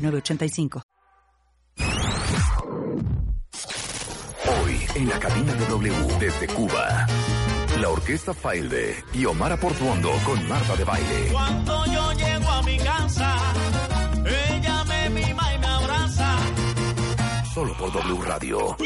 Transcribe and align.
906985. 0.00 0.82
Hoy 4.62 4.78
en 4.94 5.08
la 5.08 5.18
cabina 5.18 5.54
de 5.54 5.66
W 5.66 5.92
desde 6.18 6.46
Cuba. 6.48 7.06
La 7.80 7.88
orquesta 7.88 8.34
Failde 8.34 9.02
y 9.14 9.24
Omar 9.24 9.58
Portuondo 9.58 10.10
con 10.24 10.46
Marta 10.48 10.76
de 10.76 10.84
Baile. 10.84 11.28
Cuando 11.32 11.86
yo 11.86 12.12
llego 12.12 12.48
a 12.50 12.62
mi 12.62 12.76
casa, 12.78 13.36
ella 14.26 14.84
me 14.84 15.10
mima 15.10 15.54
y 15.54 15.58
me 15.58 15.66
abraza. 15.66 16.36
Solo 17.54 17.74
por 17.78 17.92
W 17.92 18.22
Radio. 18.22 18.76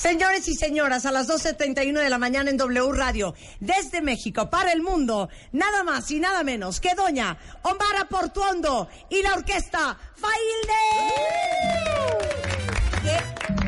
Señores 0.00 0.48
y 0.48 0.54
señoras, 0.54 1.04
a 1.04 1.12
las 1.12 1.28
12.31 1.28 2.00
de 2.00 2.08
la 2.08 2.16
mañana 2.16 2.48
en 2.48 2.56
W 2.56 2.90
Radio, 2.92 3.34
desde 3.60 4.00
México 4.00 4.48
para 4.48 4.72
el 4.72 4.80
mundo, 4.80 5.28
nada 5.52 5.84
más 5.84 6.10
y 6.10 6.20
nada 6.20 6.42
menos 6.42 6.80
que 6.80 6.94
doña 6.94 7.36
Omar 7.60 8.08
Portuondo 8.08 8.88
y 9.10 9.22
la 9.22 9.34
orquesta 9.34 9.98
Failde. 10.16 10.80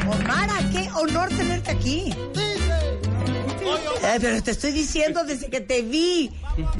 Omara, 0.08 0.54
qué 0.72 0.88
honor 0.94 1.28
tenerte 1.28 1.70
aquí. 1.70 2.14
Pero 4.00 4.42
te 4.42 4.52
estoy 4.52 4.72
diciendo 4.72 5.24
desde 5.24 5.50
que 5.50 5.60
te 5.60 5.82
vi, 5.82 6.30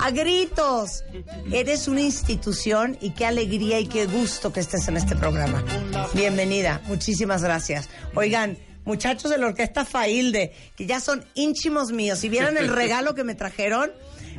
a 0.00 0.11
gritos. 0.12 1.05
Eres 1.53 1.89
una 1.89 2.00
institución 2.00 2.97
y 3.03 3.11
qué 3.11 3.27
alegría 3.27 3.78
y 3.81 3.87
qué 3.87 4.06
gusto 4.06 4.50
que 4.50 4.61
estés 4.61 4.89
en 4.89 4.97
este 4.97 5.14
programa. 5.14 5.62
Bienvenida, 6.14 6.81
muchísimas 6.87 7.42
gracias. 7.42 7.91
Oigan, 8.14 8.56
muchachos 8.84 9.30
de 9.30 9.38
la 9.38 9.47
orquesta 9.47 9.84
Failde, 9.84 10.52
que 10.77 10.86
ya 10.86 11.00
son 11.00 11.25
ínchimos 11.34 11.92
míos, 11.92 12.19
si 12.19 12.28
vieran 12.28 12.56
el 12.56 12.69
regalo 12.75 13.14
que 13.14 13.25
me 13.25 13.34
trajeron, 13.34 13.91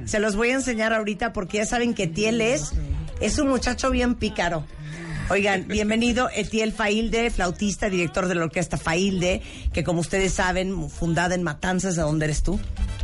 se 0.06 0.20
los 0.20 0.36
voy 0.36 0.50
a 0.50 0.54
enseñar 0.56 0.94
ahorita 0.94 1.34
porque 1.34 1.58
ya 1.58 1.66
saben 1.66 1.94
que 1.94 2.08
Tiel 2.08 2.42
es, 2.42 2.72
es 3.22 3.38
un 3.40 3.48
muchacho 3.50 3.92
bien 3.92 4.16
pícaro. 4.16 4.66
Oigan, 5.30 5.68
bienvenido 5.70 6.30
Etiel 6.36 6.74
Failde, 6.74 7.30
flautista, 7.32 7.90
director 7.90 8.28
de 8.28 8.36
la 8.36 8.44
orquesta 8.44 8.78
Failde, 8.78 9.42
que 9.72 9.84
como 9.84 10.02
ustedes 10.02 10.34
saben, 10.34 10.90
fundada 10.90 11.36
en 11.36 11.44
Matanzas, 11.44 11.96
de 11.96 12.02
donde 12.02 12.26
eres 12.26 12.44
tú, 12.44 12.60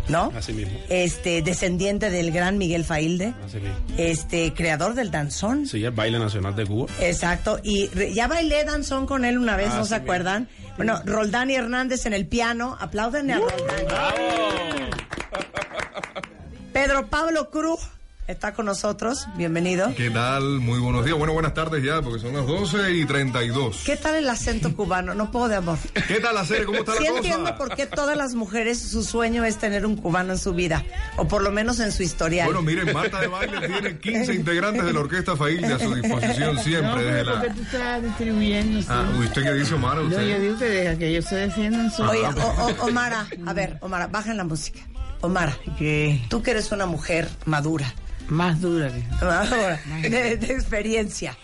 ¿no? 0.09 0.33
Así 0.35 0.51
mismo. 0.51 0.77
Este, 0.89 1.41
descendiente 1.41 2.09
del 2.09 2.31
gran 2.31 2.57
Miguel 2.57 2.83
Failde, 2.83 3.33
Así 3.45 3.57
mismo. 3.57 3.75
este, 3.97 4.53
creador 4.53 4.95
del 4.95 5.11
danzón. 5.11 5.65
Sí, 5.67 5.81
el 5.83 5.91
baile 5.91 6.19
nacional 6.19 6.55
de 6.57 6.65
Cuba. 6.65 6.91
Exacto, 6.99 7.59
y 7.63 7.87
re- 7.87 8.13
ya 8.13 8.27
bailé 8.27 8.65
danzón 8.65 9.05
con 9.05 9.23
él 9.23 9.37
una 9.37 9.55
vez, 9.55 9.69
Ah, 9.71 9.77
¿no 9.77 9.85
se 9.85 9.95
acuerdan? 9.95 10.49
Bueno, 10.79 11.01
Roldán 11.03 11.49
y 11.51 11.55
Hernández 11.55 12.05
en 12.05 12.13
el 12.13 12.25
piano, 12.25 12.77
apláudenle 12.79 13.33
a 13.33 13.39
Roldán. 13.39 14.89
Pedro 16.71 17.09
Pablo 17.09 17.49
Cruz 17.49 17.81
está 18.29 18.53
con 18.53 18.67
nosotros, 18.67 19.25
bienvenido. 19.37 19.91
¿Qué 19.97 20.11
tal? 20.11 20.59
Muy 20.59 20.79
buenos 20.79 21.03
días. 21.03 21.17
Bueno, 21.17 21.33
buenas 21.33 21.55
tardes 21.55 21.83
ya, 21.83 21.99
porque 22.03 22.19
son 22.19 22.33
las 22.33 22.45
12 22.45 22.91
y 22.93 23.03
32. 23.05 23.81
¿Qué 23.83 23.97
tal 23.97 24.15
el 24.15 24.29
acento 24.29 24.73
cubano? 24.75 25.15
No 25.15 25.31
puedo 25.31 25.47
de 25.47 25.55
amor. 25.55 25.79
¿Qué 26.07 26.19
tal 26.19 26.35
la 26.35 26.45
serie? 26.45 26.65
¿Cómo 26.65 26.77
está 26.77 26.93
Sí 26.95 27.03
la 27.05 27.09
entiendo 27.17 27.43
cosa? 27.45 27.57
por 27.57 27.75
qué 27.75 27.87
todas 27.87 28.15
las 28.15 28.35
mujeres 28.35 28.79
su 28.79 29.03
sueño 29.03 29.43
es 29.45 29.57
tener 29.57 29.83
un 29.83 29.95
cubano 29.97 30.33
en 30.33 30.37
su 30.37 30.53
vida, 30.53 30.83
o 31.17 31.27
por 31.27 31.41
lo 31.41 31.51
menos 31.51 31.79
en 31.79 31.91
su 31.91 32.03
historial. 32.03 32.45
Bueno, 32.45 32.61
miren, 32.61 32.93
Marta 32.93 33.19
de 33.19 33.27
Baile 33.27 33.67
tiene 33.67 33.97
15 33.97 34.33
integrantes 34.35 34.85
de 34.85 34.93
la 34.93 34.99
Orquesta 34.99 35.35
Failde 35.35 35.73
a 35.73 35.79
su 35.79 35.95
disposición 35.95 36.59
siempre. 36.59 37.03
desde 37.03 37.23
la... 37.25 37.31
porque 37.39 37.49
tú 37.55 37.61
estás 37.63 38.03
distribuyendo. 38.03 38.81
sí. 38.81 38.87
Ah, 38.91 39.09
¿usted 39.19 39.43
qué 39.43 39.53
dice, 39.53 39.73
Omar? 39.73 39.97
No, 39.97 40.09
yo 40.21 40.39
digo 40.39 40.55
que 40.59 40.65
deja 40.65 40.97
que 40.99 41.07
ellos 41.07 41.25
se 41.25 41.35
defiendan 41.35 41.89
solos. 41.91 42.11
Oye, 42.11 42.21
o- 42.27 42.65
o- 42.83 42.85
Omara, 42.85 43.25
a 43.47 43.53
ver, 43.53 43.77
Omara, 43.81 44.05
bajen 44.05 44.37
la 44.37 44.43
música. 44.43 44.79
Omara, 45.21 45.57
¿Qué? 45.79 46.21
tú 46.29 46.41
que 46.43 46.51
eres 46.51 46.71
una 46.71 46.85
mujer 46.85 47.27
madura, 47.45 47.93
Más 48.29 48.61
dura 48.61 48.91
madura, 49.21 49.79
de, 50.01 50.37
de 50.37 50.53
experiencia, 50.53 51.37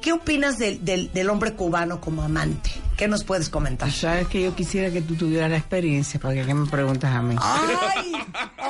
¿qué 0.00 0.12
opinas 0.12 0.58
del, 0.58 0.84
del, 0.84 1.12
del 1.12 1.30
hombre 1.30 1.54
cubano 1.54 2.00
como 2.00 2.22
amante? 2.22 2.70
¿Qué 2.96 3.08
nos 3.08 3.24
puedes 3.24 3.48
comentar? 3.48 3.90
Sabes 3.90 4.28
que 4.28 4.42
yo 4.42 4.54
quisiera 4.54 4.90
que 4.92 5.02
tú 5.02 5.16
tuvieras 5.16 5.50
la 5.50 5.56
experiencia, 5.56 6.20
porque 6.20 6.44
¿qué 6.46 6.54
me 6.54 6.66
preguntas 6.66 7.12
a 7.12 7.20
mí? 7.22 7.34
¡Ay, 7.40 8.12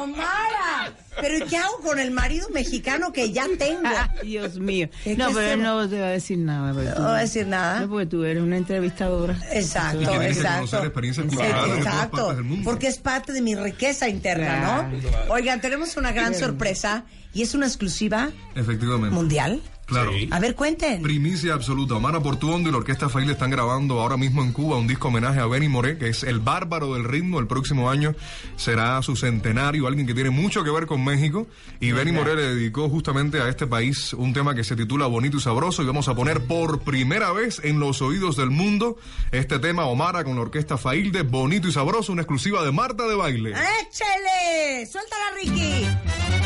Omara! 0.00 0.94
¿Pero 1.20 1.46
qué 1.46 1.56
hago 1.56 1.78
con 1.82 1.98
el 1.98 2.10
marido 2.10 2.48
mexicano 2.50 3.12
que 3.12 3.32
ya 3.32 3.46
tengo? 3.58 3.82
Ay, 3.86 4.28
Dios 4.28 4.58
mío. 4.58 4.88
¿Qué- 5.04 5.16
No, 5.16 5.28
pero 5.28 5.40
él 5.52 5.62
no 5.62 5.88
te 5.88 6.00
va 6.00 6.06
a 6.08 6.10
decir 6.10 6.38
nada. 6.38 6.72
No 6.72 7.02
va 7.04 7.18
a 7.18 7.20
decir 7.20 7.46
nada. 7.46 7.80
No, 7.80 7.88
porque 7.88 8.06
tú 8.06 8.24
eres 8.24 8.42
una 8.42 8.56
entrevistadora. 8.56 9.36
Exacto, 9.52 10.02
Y 10.02 10.06
tiene 10.06 10.26
que 10.26 10.32
exacto. 10.32 10.82
experiencias 10.84 11.26
exacto, 11.26 12.34
del 12.34 12.44
mundo. 12.44 12.62
porque 12.64 12.86
es 12.88 12.98
parte 12.98 13.32
de 13.32 13.40
mi 13.42 13.54
riqueza 13.54 14.08
interna, 14.08 14.88
¿no? 14.90 15.32
Oigan, 15.34 15.60
tenemos 15.60 15.96
una 15.96 16.12
gran 16.12 16.34
sorpresa 16.34 17.04
y 17.32 17.42
es 17.42 17.54
una 17.54 17.66
exclusiva 17.66 18.30
Efectivamente. 18.54 19.14
mundial. 19.14 19.60
Claro. 19.86 20.12
A 20.30 20.40
ver, 20.40 20.54
cuenten. 20.54 21.02
Primicia 21.02 21.54
absoluta. 21.54 21.94
Omar 21.94 22.22
Portuondo 22.22 22.68
y 22.68 22.72
la 22.72 22.78
Orquesta 22.78 23.08
Failde 23.08 23.32
están 23.32 23.50
grabando 23.50 24.00
ahora 24.00 24.16
mismo 24.16 24.42
en 24.42 24.52
Cuba 24.52 24.76
un 24.76 24.86
disco 24.86 25.08
homenaje 25.08 25.40
a 25.40 25.46
Benny 25.46 25.68
Moré, 25.68 25.98
que 25.98 26.08
es 26.08 26.22
el 26.22 26.40
bárbaro 26.40 26.94
del 26.94 27.04
ritmo. 27.04 27.38
El 27.38 27.46
próximo 27.46 27.90
año 27.90 28.14
será 28.56 29.02
su 29.02 29.16
centenario, 29.16 29.86
alguien 29.86 30.06
que 30.06 30.14
tiene 30.14 30.30
mucho 30.30 30.64
que 30.64 30.70
ver 30.70 30.86
con 30.86 31.04
México. 31.04 31.46
Y 31.80 31.92
Benny 31.92 32.12
Moré 32.12 32.34
le 32.34 32.54
dedicó 32.54 32.88
justamente 32.88 33.40
a 33.40 33.48
este 33.48 33.66
país 33.66 34.12
un 34.14 34.32
tema 34.32 34.54
que 34.54 34.64
se 34.64 34.76
titula 34.76 35.06
Bonito 35.06 35.36
y 35.36 35.40
Sabroso. 35.40 35.82
Y 35.82 35.86
vamos 35.86 36.08
a 36.08 36.14
poner 36.14 36.44
por 36.44 36.80
primera 36.80 37.32
vez 37.32 37.60
en 37.62 37.78
los 37.78 38.00
oídos 38.00 38.36
del 38.36 38.50
mundo 38.50 38.96
este 39.32 39.58
tema, 39.58 39.84
Omara 39.84 40.24
con 40.24 40.36
la 40.36 40.42
Orquesta 40.42 40.78
Failde, 40.78 41.22
Bonito 41.22 41.68
y 41.68 41.72
Sabroso, 41.72 42.12
una 42.12 42.22
exclusiva 42.22 42.64
de 42.64 42.72
Marta 42.72 43.06
de 43.06 43.14
Baile. 43.14 43.50
¡Échele! 43.50 44.86
¡Suéltala, 44.86 45.24
Ricky! 45.34 46.43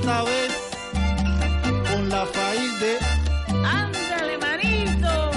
Esta 0.00 0.22
vez 0.22 0.52
con 1.90 2.08
la 2.08 2.26
Failde. 2.26 2.98
¡Ándale, 3.64 4.38
manito! 4.38 5.30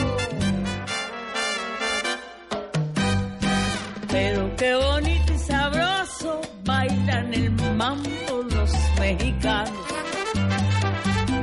Pero 4.10 4.56
qué 4.56 4.76
bonito 4.76 5.34
y 5.34 5.38
sabroso 5.38 6.42
bailan 6.64 7.34
el 7.34 7.52
mambo 7.76 8.44
los 8.56 8.72
mexicanos. 9.00 9.86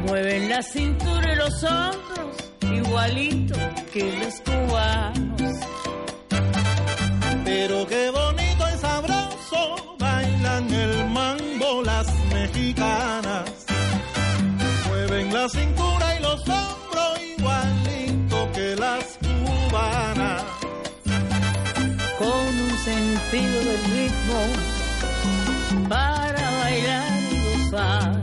Mueven 0.07 0.49
la 0.49 0.63
cintura 0.63 1.33
y 1.33 1.37
los 1.37 1.65
hombros 1.65 2.37
igualito 2.63 3.57
que 3.93 4.05
los 4.19 4.35
cubanos. 4.41 5.57
Pero 7.45 7.87
qué 7.87 8.11
mexicanas. 12.71 13.51
Mueven 14.89 15.33
la 15.33 15.49
cintura 15.49 16.17
y 16.19 16.23
los 16.23 16.41
hombros 16.41 17.21
igualito 17.39 18.53
que 18.53 18.77
las 18.77 19.19
cubanas. 19.19 20.43
con 22.19 22.29
un 22.29 22.79
sentido 22.85 23.59
del 23.65 23.85
ritmo 23.95 24.41
para 25.89 26.51
bailar 26.63 27.23
y 27.33 27.65
gozar. 27.65 28.21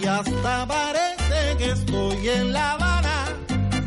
Y 0.00 0.06
hasta 0.06 0.66
parece 0.66 1.56
que 1.58 1.70
estoy 1.70 2.28
en 2.28 2.52
La 2.52 2.72
Habana 2.72 3.24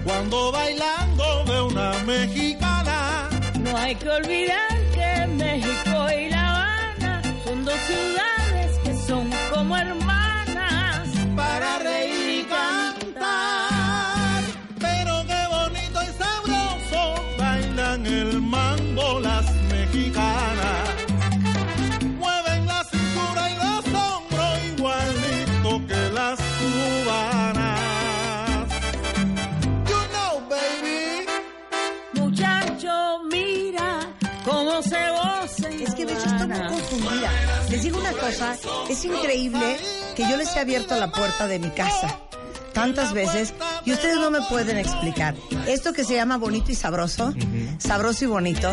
cuando 0.03 0.51
bailando 0.51 1.45
de 1.45 1.61
una 1.61 1.91
mexicana. 2.05 3.29
No 3.59 3.77
hay 3.77 3.95
que 3.95 4.09
olvidar 4.09 4.66
es 38.97 39.05
increíble 39.05 39.77
que 40.15 40.27
yo 40.27 40.37
les 40.37 40.55
he 40.55 40.59
abierto 40.59 40.95
la 40.95 41.11
puerta 41.11 41.47
de 41.47 41.59
mi 41.59 41.69
casa 41.69 42.19
tantas 42.73 43.13
veces 43.13 43.53
y 43.85 43.91
ustedes 43.91 44.17
no 44.17 44.31
me 44.31 44.41
pueden 44.41 44.77
explicar. 44.77 45.35
Esto 45.67 45.93
que 45.93 46.03
se 46.03 46.15
llama 46.15 46.37
bonito 46.37 46.71
y 46.71 46.75
sabroso, 46.75 47.33
sabroso 47.77 48.25
y 48.25 48.27
bonito, 48.27 48.71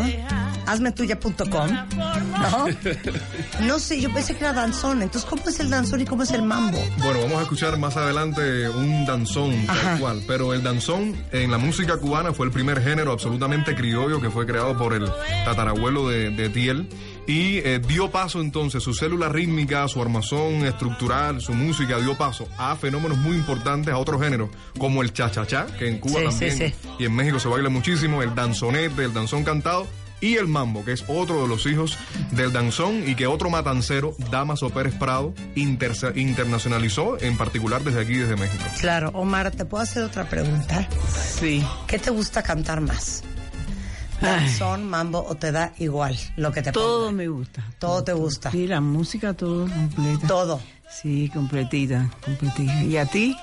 hazmetuya.com, 0.67 1.69
¿no? 1.97 2.65
No 3.65 3.79
sé, 3.79 3.99
yo 4.01 4.11
pensé 4.13 4.33
que 4.35 4.43
era 4.43 4.53
danzón. 4.53 5.01
Entonces, 5.01 5.29
¿cómo 5.29 5.43
es 5.47 5.59
el 5.59 5.69
danzón 5.69 6.01
y 6.01 6.05
cómo 6.05 6.23
es 6.23 6.31
el 6.31 6.41
mambo? 6.43 6.77
Bueno, 6.99 7.21
vamos 7.21 7.39
a 7.39 7.41
escuchar 7.43 7.77
más 7.77 7.95
adelante 7.97 8.69
un 8.69 9.05
danzón 9.05 9.65
tal 9.65 9.77
Ajá. 9.77 9.97
cual, 9.97 10.21
pero 10.27 10.53
el 10.53 10.63
danzón 10.63 11.15
en 11.31 11.51
la 11.51 11.57
música 11.57 11.97
cubana 11.97 12.33
fue 12.33 12.45
el 12.47 12.51
primer 12.51 12.81
género 12.81 13.11
absolutamente 13.11 13.75
criollo 13.75 14.19
que 14.21 14.29
fue 14.29 14.45
creado 14.45 14.77
por 14.77 14.93
el 14.93 15.05
tatarabuelo 15.45 16.07
de, 16.09 16.29
de 16.31 16.49
Tiel 16.49 16.87
y 17.27 17.57
eh, 17.57 17.79
dio 17.79 18.11
paso 18.11 18.39
entonces 18.41 18.83
su 18.83 18.93
célula 18.93 19.29
rítmica, 19.29 19.87
su 19.87 20.01
armazón 20.01 20.65
estructural, 20.65 21.41
su 21.41 21.53
música 21.53 21.97
dio 21.97 22.15
paso 22.15 22.47
a 22.57 22.75
fenómenos 22.75 23.17
muy 23.17 23.35
importantes, 23.35 23.93
a 23.93 23.97
otros 23.97 24.21
géneros 24.21 24.49
como 24.77 25.01
el 25.01 25.11
cha-cha-cha, 25.11 25.65
que 25.79 25.87
en 25.89 25.99
Cuba 25.99 26.19
Sí, 26.19 26.25
también 26.29 26.57
sí, 26.57 26.67
sí. 26.67 26.89
y 26.99 27.05
en 27.05 27.15
México 27.15 27.39
se 27.39 27.47
baila 27.47 27.69
muchísimo, 27.69 28.21
el 28.21 28.35
danzonete, 28.35 29.05
el 29.05 29.13
danzón 29.13 29.43
cantado 29.43 29.87
y 30.21 30.35
el 30.35 30.47
mambo, 30.47 30.83
que 30.85 30.93
es 30.93 31.03
otro 31.07 31.41
de 31.43 31.47
los 31.47 31.65
hijos 31.65 31.97
del 32.31 32.51
danzón 32.53 33.07
y 33.07 33.15
que 33.15 33.27
otro 33.27 33.49
matancero, 33.49 34.15
Damaso 34.31 34.69
Pérez 34.69 34.95
Prado, 34.95 35.33
internacionalizó, 35.55 37.17
en 37.21 37.37
particular 37.37 37.83
desde 37.83 38.01
aquí, 38.01 38.15
desde 38.15 38.35
México. 38.35 38.63
Claro, 38.79 39.09
Omar, 39.13 39.51
¿te 39.51 39.65
puedo 39.65 39.83
hacer 39.83 40.03
otra 40.03 40.27
pregunta? 40.29 40.87
Sí. 41.39 41.65
¿Qué 41.87 41.99
te 41.99 42.09
gusta 42.11 42.41
cantar 42.41 42.81
más? 42.81 43.23
¿Danzón, 44.21 44.89
mambo 44.89 45.25
o 45.27 45.35
te 45.35 45.51
da 45.51 45.73
igual 45.77 46.17
lo 46.37 46.51
que 46.51 46.61
te 46.61 46.71
Todo 46.71 47.07
ponga? 47.07 47.11
me 47.17 47.27
gusta. 47.27 47.63
Todo 47.79 48.03
te 48.03 48.13
gusta. 48.13 48.49
Sí, 48.51 48.65
la 48.65 48.79
música, 48.81 49.33
todo 49.33 49.67
completa. 49.67 50.27
Todo. 50.27 50.61
Sí, 50.89 51.29
completita, 51.33 52.09
completita. 52.23 52.83
¿Y 52.83 52.95
a 52.97 53.05
ti? 53.05 53.35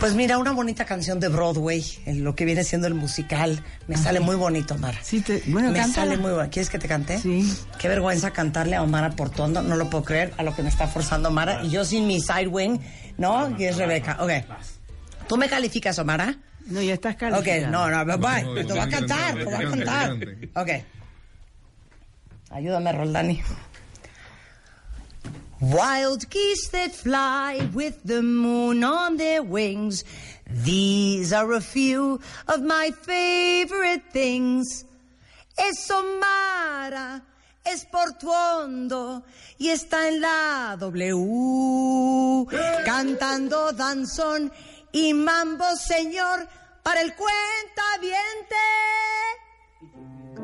Pues 0.00 0.14
mira, 0.14 0.38
una 0.38 0.52
bonita 0.52 0.84
canción 0.84 1.18
de 1.18 1.26
Broadway, 1.26 1.84
en 2.06 2.22
lo 2.22 2.36
que 2.36 2.44
viene 2.44 2.62
siendo 2.62 2.86
el 2.86 2.94
musical. 2.94 3.64
Me 3.88 3.96
sale 3.96 4.20
muy 4.20 4.36
bonito, 4.36 4.74
Omar. 4.74 4.94
Sí, 5.02 5.20
te, 5.20 5.42
bueno, 5.48 5.72
Me 5.72 5.78
cántala. 5.80 6.06
sale 6.06 6.16
muy 6.16 6.30
bueno. 6.32 6.48
¿Quieres 6.52 6.70
que 6.70 6.78
te 6.78 6.86
cante? 6.86 7.18
Sí. 7.18 7.52
Qué 7.80 7.88
vergüenza 7.88 8.30
cantarle 8.30 8.76
a 8.76 8.82
Omar 8.84 9.16
Portondo. 9.16 9.60
No 9.60 9.74
lo 9.74 9.90
puedo 9.90 10.04
creer 10.04 10.32
a 10.36 10.44
lo 10.44 10.54
que 10.54 10.62
me 10.62 10.68
está 10.68 10.86
forzando 10.86 11.30
Omar. 11.30 11.62
Y 11.64 11.70
yo 11.70 11.84
sin 11.84 12.06
mi 12.06 12.20
side 12.20 12.46
wing, 12.46 12.78
¿no? 13.16 13.58
Y 13.58 13.64
es 13.64 13.76
Rebeca. 13.76 14.18
Ok. 14.20 14.30
¿Tú 15.26 15.36
me 15.36 15.48
calificas, 15.48 15.98
Omar? 15.98 16.36
No, 16.66 16.80
ya 16.80 16.94
estás 16.94 17.14
Ok, 17.14 17.20
calificada. 17.20 17.68
no, 17.68 17.90
no, 17.90 18.18
bye. 18.18 18.42
No, 18.44 18.54
Te 18.54 18.62
voy 18.62 18.78
a 18.78 18.84
no, 18.86 18.90
cantar, 18.92 19.32
no, 19.34 19.38
te 19.40 19.44
voy 19.46 19.54
a 19.54 19.58
no, 19.62 19.70
cantar. 19.70 20.08
no, 20.10 20.16
no. 20.16 20.62
Ok. 20.62 20.68
Ayúdame, 22.50 22.92
Roldani. 22.92 23.42
Wild 25.60 26.30
geese 26.30 26.68
that 26.68 26.94
fly 26.94 27.68
with 27.74 28.00
the 28.04 28.22
moon 28.22 28.84
on 28.84 29.16
their 29.16 29.42
wings. 29.42 30.04
These 30.48 31.32
are 31.32 31.52
a 31.52 31.60
few 31.60 32.20
of 32.46 32.62
my 32.62 32.92
favorite 33.02 34.04
things. 34.12 34.84
Es 35.58 35.90
Omara, 35.90 37.20
es 37.64 37.84
Portuondo 37.86 39.24
y 39.58 39.70
está 39.70 40.06
en 40.06 40.20
la 40.20 40.76
W. 40.78 42.46
Cantando 42.84 43.72
danzón 43.72 44.52
y 44.92 45.12
mambo, 45.12 45.64
señor, 45.76 46.48
para 46.84 47.00
el 47.00 47.12
cuentaviente. 47.16 48.54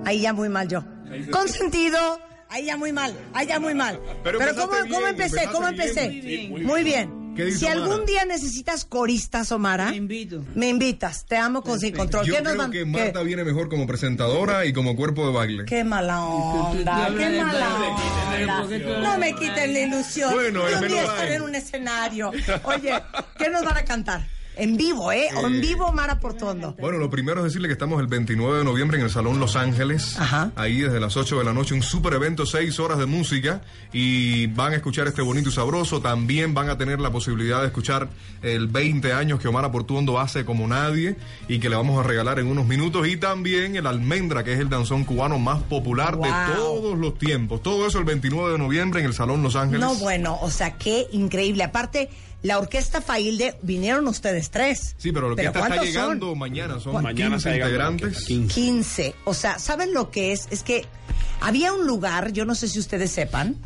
Ahí 0.04 0.22
ya 0.22 0.32
muy 0.32 0.48
mal 0.48 0.66
yo. 0.66 0.82
Consentido. 1.30 2.33
Ahí 2.54 2.66
ya 2.66 2.76
muy 2.76 2.92
mal. 2.92 3.12
Ahí 3.32 3.48
ya 3.48 3.58
muy 3.58 3.74
mal. 3.74 3.98
Pero 4.22 4.38
Pero, 4.38 4.54
¿cómo, 4.54 4.72
bien, 4.80 4.88
cómo 4.94 5.06
empecé? 5.08 5.48
¿Cómo 5.50 5.66
empecé? 5.66 6.08
bien. 6.08 6.50
Muy 6.50 6.60
bien. 6.60 6.66
Muy 6.68 6.84
bien. 6.84 7.34
¿Qué 7.34 7.46
dice 7.46 7.58
Si 7.58 7.64
Omara? 7.64 7.82
algún 7.82 8.06
día 8.06 8.24
necesitas 8.26 8.84
coristas, 8.84 9.50
Omara. 9.50 9.90
Te 9.90 9.96
invito. 9.96 10.44
Me 10.54 10.68
invitas. 10.68 11.26
Te 11.26 11.36
amo 11.36 11.62
con 11.62 11.80
sin 11.80 11.92
control. 11.96 12.24
Yo 12.24 12.36
¿Qué 12.36 12.42
nos 12.42 12.52
creo 12.52 12.70
que 12.70 12.78
qué? 12.78 12.84
Marta 12.84 13.22
viene 13.24 13.42
mejor 13.42 13.68
como 13.68 13.88
presentadora 13.88 14.66
y 14.66 14.72
como 14.72 14.94
cuerpo 14.94 15.26
de 15.26 15.32
baile. 15.32 15.64
Qué 15.64 15.82
mala 15.82 16.24
onda, 16.24 17.08
qué 17.18 17.28
mala 17.42 17.68
baile, 17.70 18.02
pero 18.30 18.46
¿por 18.60 18.68
qué 18.68 18.86
onda. 18.86 19.00
No 19.14 19.18
me 19.18 19.34
quiten 19.34 19.72
la 19.72 19.80
ilusión 19.80 20.32
Bueno, 20.32 20.60
un 20.62 20.68
día 20.68 20.80
Melodyne. 20.80 21.02
estar 21.08 21.32
en 21.32 21.42
un 21.42 21.54
escenario. 21.56 22.30
Oye, 22.62 23.02
¿qué 23.36 23.50
nos 23.50 23.64
van 23.64 23.78
a 23.78 23.84
cantar? 23.84 24.28
En 24.56 24.76
vivo, 24.76 25.10
¿eh? 25.12 25.28
En 25.32 25.60
vivo, 25.60 25.92
Mara 25.92 26.20
Portondo. 26.20 26.74
Bueno, 26.78 26.98
lo 26.98 27.10
primero 27.10 27.40
es 27.40 27.44
decirle 27.44 27.68
que 27.68 27.72
estamos 27.72 28.00
el 28.00 28.06
29 28.06 28.58
de 28.58 28.64
noviembre 28.64 28.98
en 28.98 29.04
el 29.04 29.10
Salón 29.10 29.40
Los 29.40 29.56
Ángeles. 29.56 30.18
Ajá. 30.18 30.52
Ahí 30.56 30.80
desde 30.80 31.00
las 31.00 31.16
8 31.16 31.38
de 31.38 31.44
la 31.44 31.52
noche, 31.52 31.74
un 31.74 31.82
super 31.82 32.12
evento, 32.14 32.46
6 32.46 32.78
horas 32.78 32.98
de 32.98 33.06
música. 33.06 33.62
Y 33.92 34.46
van 34.48 34.72
a 34.72 34.76
escuchar 34.76 35.08
este 35.08 35.22
bonito 35.22 35.48
y 35.48 35.52
sabroso. 35.52 36.00
También 36.00 36.54
van 36.54 36.68
a 36.68 36.78
tener 36.78 37.00
la 37.00 37.10
posibilidad 37.10 37.60
de 37.60 37.66
escuchar 37.66 38.08
el 38.42 38.68
20 38.68 39.12
años 39.12 39.40
que 39.40 39.48
Omar 39.48 39.70
Portuondo 39.72 40.20
hace 40.20 40.44
como 40.44 40.68
nadie 40.68 41.16
y 41.48 41.58
que 41.58 41.68
le 41.68 41.76
vamos 41.76 41.98
a 41.98 42.06
regalar 42.06 42.38
en 42.38 42.46
unos 42.46 42.66
minutos. 42.66 43.08
Y 43.08 43.16
también 43.16 43.76
el 43.76 43.86
Almendra, 43.86 44.44
que 44.44 44.52
es 44.52 44.60
el 44.60 44.68
danzón 44.68 45.04
cubano 45.04 45.38
más 45.38 45.62
popular 45.62 46.18
de 46.18 46.30
todos 46.54 46.96
los 46.98 47.18
tiempos. 47.18 47.62
Todo 47.62 47.86
eso 47.86 47.98
el 47.98 48.04
29 48.04 48.52
de 48.52 48.58
noviembre 48.58 49.00
en 49.00 49.06
el 49.06 49.14
Salón 49.14 49.42
Los 49.42 49.56
Ángeles. 49.56 49.80
No, 49.80 49.94
bueno, 49.96 50.38
o 50.40 50.50
sea, 50.50 50.76
qué 50.76 51.06
increíble. 51.12 51.64
Aparte, 51.64 52.10
la 52.44 52.58
orquesta 52.58 53.00
Failde, 53.00 53.56
vinieron 53.62 54.06
ustedes 54.06 54.50
tres. 54.50 54.94
Sí, 54.98 55.10
pero 55.12 55.28
lo 55.30 55.34
que 55.34 55.42
está, 55.46 55.58
está 55.58 55.68
¿cuántos 55.68 55.86
llegando 55.88 56.28
son? 56.28 56.38
mañana 56.38 56.78
son 56.78 57.02
Mañana 57.02 57.36
15 57.36 57.36
está 57.36 57.50
llegando 57.50 57.78
la 57.78 57.90
integrantes. 57.90 58.06
orquesta, 58.18 58.26
15. 58.28 58.54
15. 58.54 59.14
O 59.24 59.34
sea, 59.34 59.58
¿saben 59.58 59.92
lo 59.92 60.10
que 60.10 60.32
es? 60.32 60.46
Es 60.50 60.62
que 60.62 60.84
había 61.40 61.72
un 61.72 61.86
lugar, 61.86 62.32
yo 62.32 62.44
no 62.44 62.54
sé 62.54 62.68
si 62.68 62.78
ustedes 62.78 63.10
sepan, 63.10 63.56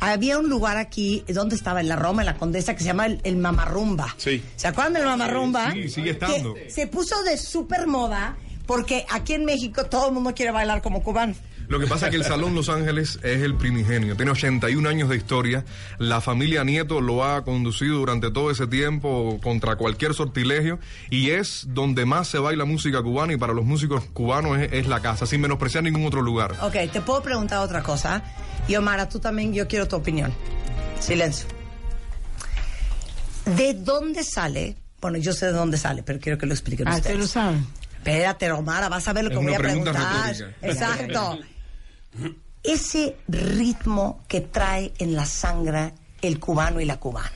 había 0.00 0.38
un 0.38 0.48
lugar 0.50 0.76
aquí, 0.76 1.24
¿dónde 1.28 1.54
estaba? 1.56 1.80
En 1.80 1.88
la 1.88 1.96
Roma, 1.96 2.22
en 2.22 2.26
la 2.26 2.36
Condesa, 2.36 2.74
que 2.74 2.80
se 2.80 2.86
llama 2.86 3.06
el, 3.06 3.20
el 3.22 3.36
Mamarrumba. 3.36 4.14
Sí. 4.18 4.42
¿Se 4.56 4.66
acuerdan 4.66 4.94
del 4.94 5.04
Mamarrumba? 5.04 5.72
Sí, 5.72 5.88
sigue 5.88 6.10
estando. 6.10 6.54
Que 6.54 6.70
se 6.70 6.86
puso 6.88 7.22
de 7.22 7.38
súper 7.38 7.86
moda 7.86 8.36
porque 8.66 9.06
aquí 9.10 9.34
en 9.34 9.44
México 9.44 9.84
todo 9.86 10.08
el 10.08 10.14
mundo 10.14 10.34
quiere 10.34 10.50
bailar 10.50 10.82
como 10.82 11.02
cubano. 11.02 11.34
Lo 11.68 11.78
que 11.80 11.86
pasa 11.86 12.06
es 12.06 12.10
que 12.10 12.16
el 12.16 12.24
Salón 12.24 12.54
Los 12.54 12.68
Ángeles 12.68 13.18
es 13.22 13.42
el 13.42 13.54
primigenio, 13.56 14.16
tiene 14.16 14.30
81 14.32 14.88
años 14.88 15.08
de 15.08 15.16
historia, 15.16 15.64
la 15.98 16.20
familia 16.20 16.62
Nieto 16.64 17.00
lo 17.00 17.24
ha 17.24 17.42
conducido 17.44 17.98
durante 17.98 18.30
todo 18.30 18.50
ese 18.50 18.66
tiempo 18.66 19.40
contra 19.42 19.76
cualquier 19.76 20.14
sortilegio 20.14 20.78
y 21.10 21.30
es 21.30 21.66
donde 21.70 22.04
más 22.06 22.28
se 22.28 22.38
baila 22.38 22.64
música 22.64 23.02
cubana 23.02 23.32
y 23.32 23.36
para 23.36 23.52
los 23.54 23.64
músicos 23.64 24.04
cubanos 24.12 24.58
es, 24.58 24.72
es 24.72 24.86
la 24.86 25.00
casa, 25.00 25.26
sin 25.26 25.40
menospreciar 25.40 25.82
ningún 25.84 26.06
otro 26.06 26.22
lugar. 26.22 26.54
Ok, 26.62 26.74
te 26.92 27.00
puedo 27.00 27.22
preguntar 27.22 27.58
otra 27.60 27.82
cosa. 27.82 28.22
Y 28.68 28.76
Omara, 28.76 29.08
tú 29.08 29.18
también, 29.18 29.52
yo 29.52 29.66
quiero 29.68 29.86
tu 29.88 29.96
opinión. 29.96 30.32
Silencio. 31.00 31.46
¿De 33.56 33.74
dónde 33.74 34.24
sale? 34.24 34.76
Bueno, 35.00 35.18
yo 35.18 35.32
sé 35.32 35.46
de 35.46 35.52
dónde 35.52 35.76
sale, 35.76 36.02
pero 36.02 36.18
quiero 36.18 36.38
que 36.38 36.46
lo 36.46 36.52
expliquen 36.54 36.88
Ah, 36.88 36.96
ustedes. 36.96 37.14
¿te 37.16 37.18
lo 37.20 37.26
saben? 37.26 37.66
Espérate, 37.98 38.50
Omara, 38.52 38.88
vas 38.88 39.06
a 39.08 39.12
ver 39.12 39.24
lo 39.24 39.30
que 39.30 39.36
Es 39.36 39.42
voy 39.42 39.48
una 39.48 39.56
a 39.56 39.60
pregunta 39.60 39.92
preguntar. 39.92 40.26
retórica. 40.34 40.56
Exacto. 40.66 41.38
Ese 42.62 43.16
ritmo 43.28 44.24
que 44.28 44.40
trae 44.40 44.92
en 44.98 45.14
la 45.14 45.26
sangre 45.26 45.94
el 46.22 46.40
cubano 46.40 46.80
y 46.80 46.84
la 46.84 46.98
cubana. 46.98 47.30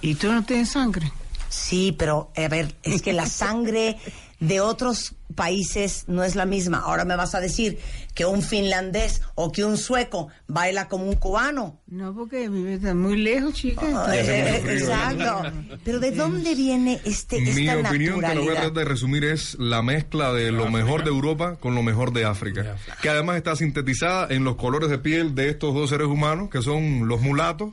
¿Y 0.00 0.16
tú 0.16 0.32
no 0.32 0.44
tienes 0.44 0.70
sangre? 0.70 1.10
Sí, 1.48 1.94
pero 1.96 2.32
a 2.36 2.48
ver, 2.48 2.74
es 2.82 3.00
que 3.00 3.12
la 3.12 3.26
sangre 3.26 3.96
de 4.40 4.60
otros 4.60 5.13
países 5.34 6.04
no 6.06 6.22
es 6.24 6.34
la 6.36 6.46
misma. 6.46 6.78
Ahora 6.78 7.04
me 7.04 7.16
vas 7.16 7.34
a 7.34 7.40
decir 7.40 7.78
que 8.14 8.24
un 8.24 8.42
finlandés 8.42 9.22
o 9.34 9.50
que 9.50 9.64
un 9.64 9.76
sueco 9.76 10.28
baila 10.46 10.88
como 10.88 11.04
un 11.04 11.16
cubano. 11.16 11.80
No, 11.86 12.14
porque 12.14 12.48
vives 12.48 12.94
muy 12.94 13.16
lejos, 13.16 13.54
chica. 13.54 14.14
Eh, 14.14 14.20
eh, 14.20 14.62
exacto. 14.72 15.52
Pero 15.84 16.00
¿de 16.00 16.12
dónde 16.12 16.54
viene 16.54 17.00
este, 17.04 17.38
esta 17.38 17.54
Mi 17.54 17.68
opinión, 17.68 18.20
que 18.20 18.34
lo 18.34 18.42
voy 18.42 18.50
a 18.50 18.60
tratar 18.60 18.72
de 18.72 18.84
resumir, 18.84 19.24
es 19.24 19.56
la 19.58 19.82
mezcla 19.82 20.32
de 20.32 20.52
lo 20.52 20.70
mejor 20.70 21.04
de 21.04 21.10
Europa 21.10 21.56
con 21.56 21.74
lo 21.74 21.82
mejor 21.82 22.12
de 22.12 22.24
África, 22.24 22.76
que 23.02 23.08
además 23.08 23.36
está 23.36 23.56
sintetizada 23.56 24.28
en 24.30 24.44
los 24.44 24.56
colores 24.56 24.90
de 24.90 24.98
piel 24.98 25.34
de 25.34 25.48
estos 25.48 25.74
dos 25.74 25.90
seres 25.90 26.06
humanos, 26.06 26.50
que 26.50 26.62
son 26.62 27.08
los 27.08 27.20
mulatos, 27.20 27.72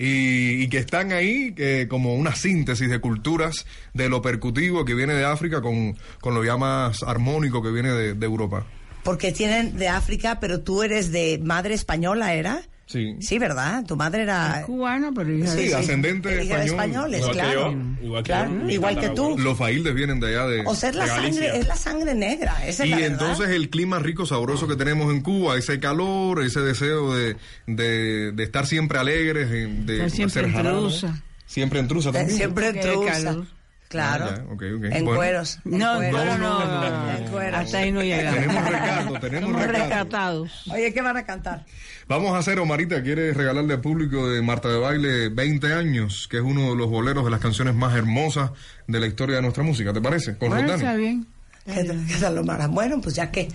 y, 0.00 0.62
y 0.62 0.68
que 0.70 0.78
están 0.78 1.12
ahí 1.12 1.54
eh, 1.58 1.86
como 1.90 2.14
una 2.14 2.34
síntesis 2.34 2.88
de 2.88 3.00
culturas 3.00 3.66
de 3.92 4.08
lo 4.08 4.22
percutivo 4.22 4.86
que 4.86 4.94
viene 4.94 5.12
de 5.12 5.26
África 5.26 5.60
con, 5.60 5.94
con 6.22 6.34
lo 6.34 6.42
ya 6.42 6.56
más 6.56 7.02
armónico 7.02 7.62
que 7.62 7.70
viene 7.70 7.90
de, 7.90 8.14
de 8.14 8.26
Europa. 8.26 8.64
Porque 9.04 9.30
tienen 9.30 9.76
de 9.76 9.88
África, 9.88 10.40
pero 10.40 10.62
tú 10.62 10.82
eres 10.82 11.12
de 11.12 11.38
madre 11.44 11.74
española, 11.74 12.32
¿era? 12.32 12.62
Sí. 12.90 13.14
Sí, 13.20 13.38
¿verdad? 13.38 13.84
Tu 13.86 13.94
madre 13.94 14.22
era... 14.22 14.64
Cubana, 14.66 15.12
pero 15.14 15.32
hija 15.32 15.46
Sí, 15.46 15.68
de... 15.68 15.74
ascendente 15.76 16.42
hija 16.44 16.58
de 16.58 16.64
español. 16.66 17.14
españoles, 17.14 17.20
Igual 17.20 17.32
que 17.32 17.40
claro. 17.40 17.72
yo, 17.72 18.04
igual 18.04 18.22
que 18.24 18.26
Claro, 18.26 18.50
yo. 18.62 18.68
igual 18.70 19.00
que 19.00 19.08
tú. 19.10 19.38
Los 19.38 19.56
faildes 19.58 19.94
vienen 19.94 20.18
de 20.18 20.26
allá 20.26 20.46
de... 20.48 20.62
O 20.66 20.74
sea, 20.74 20.88
es 20.90 20.96
la 20.96 21.06
sangre, 21.06 21.56
es 21.56 21.68
la 21.68 21.76
sangre 21.76 22.14
negra, 22.16 22.66
esa 22.66 22.82
es 22.82 22.88
Y 22.90 22.92
verdad. 22.94 23.06
entonces 23.12 23.48
el 23.50 23.70
clima 23.70 24.00
rico, 24.00 24.26
sabroso 24.26 24.66
que 24.66 24.74
tenemos 24.74 25.14
en 25.14 25.20
Cuba, 25.20 25.56
ese 25.56 25.78
calor, 25.78 26.42
ese 26.42 26.60
deseo 26.62 27.14
de, 27.14 27.36
de, 27.68 28.32
de 28.32 28.42
estar 28.42 28.66
siempre 28.66 28.98
alegres, 28.98 29.48
de, 29.50 29.66
Estar 29.94 30.10
siempre 30.10 30.40
hacer 30.40 30.44
en 30.46 30.52
jarabe. 30.52 30.78
trusa. 30.80 31.22
Siempre 31.46 31.78
en 31.78 31.86
trusa 31.86 32.10
también. 32.10 32.36
Siempre 32.36 32.72
Porque 32.72 32.88
hay 32.88 32.94
trusa. 32.96 33.12
calor. 33.12 33.46
Claro. 33.90 34.26
Ah, 34.28 34.36
ya. 34.60 34.66
En 34.96 35.04
Bueno. 35.04 35.16
cueros. 35.16 35.58
en 35.64 35.78
No, 35.78 35.96
cueros. 35.96 36.20
pero 36.20 36.38
no, 36.38 36.60
no, 36.60 36.64
no, 36.64 36.90
no. 37.06 37.10
En 37.18 37.24
cueros. 37.24 37.58
Hasta 37.60 37.78
ahí 37.78 37.90
no 37.90 38.02
llegamos. 38.02 38.38
Tenemos 38.40 38.64
recato, 38.70 39.12
tenemos 39.20 39.50
Somos 39.50 39.66
recato. 39.66 39.78
rescatados. 39.88 40.70
Oye, 40.72 40.94
¿qué 40.94 41.02
van 41.02 41.16
a 41.16 41.24
cantar? 41.26 41.66
Vamos 42.06 42.32
a 42.32 42.38
hacer, 42.38 42.60
Omarita, 42.60 43.02
¿quieres 43.02 43.36
regalarle 43.36 43.74
al 43.74 43.80
público 43.80 44.28
de 44.30 44.42
Marta 44.42 44.68
de 44.68 44.78
Baile 44.78 45.28
20 45.30 45.74
años, 45.74 46.28
que 46.30 46.36
es 46.36 46.42
uno 46.44 46.70
de 46.70 46.76
los 46.76 46.88
boleros 46.88 47.24
de 47.24 47.32
las 47.32 47.40
canciones 47.40 47.74
más 47.74 47.96
hermosas 47.96 48.52
de 48.86 49.00
la 49.00 49.06
historia 49.08 49.36
de 49.36 49.42
nuestra 49.42 49.64
música? 49.64 49.92
¿Te 49.92 50.00
parece? 50.00 50.36
Con 50.38 50.50
Bueno, 50.50 50.72
está 50.72 50.94
bien. 50.94 51.26
¿Qué 51.66 51.82
tal, 51.84 52.06
qué 52.06 52.14
tal, 52.14 52.38
Omar? 52.38 52.68
Bueno, 52.68 53.00
pues 53.00 53.16
ya 53.16 53.30
que. 53.32 53.48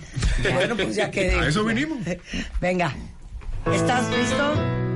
Bueno, 0.52 0.76
pues 0.76 0.96
ya 0.96 1.10
que. 1.10 1.30
A 1.40 1.48
eso 1.48 1.64
vinimos. 1.64 1.98
Venga. 2.60 2.94
¿Estás 3.72 4.08
listo? 4.10 4.95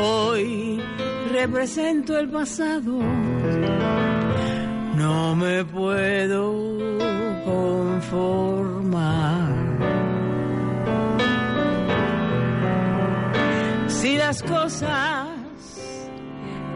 Hoy 0.00 0.80
represento 1.32 2.16
el 2.16 2.28
pasado, 2.28 3.00
no 4.94 5.34
me 5.34 5.64
puedo 5.64 6.78
conformar. 7.44 8.78
Si 13.88 14.16
las 14.16 14.40
cosas 14.44 15.26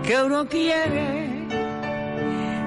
que 0.03 0.21
uno 0.21 0.49
quiere 0.49 1.47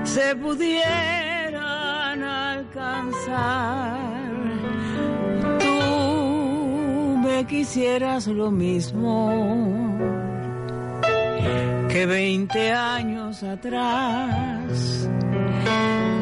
se 0.05 0.38
pudieran 0.38 2.24
alcanzar, 2.24 4.00
tú 5.59 7.17
me 7.17 7.45
quisieras 7.45 8.27
lo 8.27 8.51
mismo 8.51 9.95
que 11.90 12.06
20 12.06 12.72
años 12.72 13.44
atrás. 13.44 15.10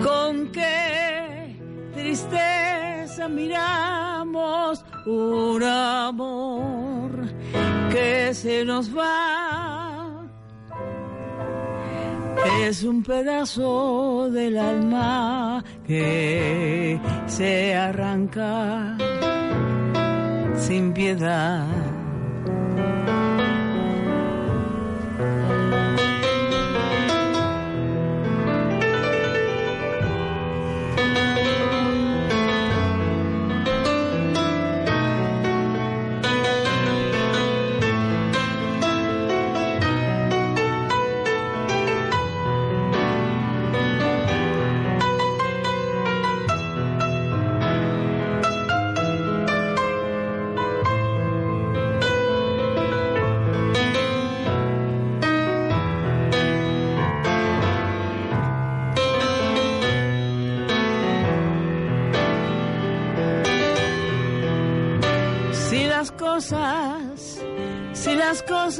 Con 0.04 0.52
qué 0.52 1.58
tristeza 1.94 3.28
miramos 3.30 4.84
un 5.06 5.64
amor 5.64 7.12
que 7.92 8.34
se 8.34 8.66
nos 8.66 8.96
va. 8.96 10.24
Es 12.62 12.84
un 12.84 13.04
pedazo 13.04 14.30
del 14.30 14.58
alma 14.58 15.64
que 15.86 17.00
se 17.28 17.76
arranca 17.76 18.98
sin 20.56 20.94
piedad. 20.94 21.83